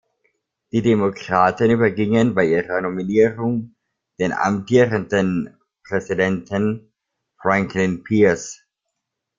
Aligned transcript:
Die 0.71 0.81
Demokraten 0.81 1.69
übergingen 1.69 2.33
bei 2.33 2.45
ihrer 2.47 2.81
Nominierung 2.81 3.75
den 4.17 4.33
amtierenden 4.33 5.55
Präsidenten 5.83 6.91
Franklin 7.39 8.01
Pierce. 8.03 8.65